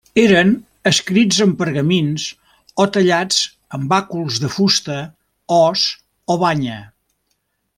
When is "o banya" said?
6.37-6.83